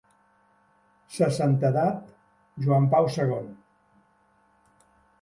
[1.17, 2.01] Sa Santedat
[2.65, 3.49] Joan Pau segon.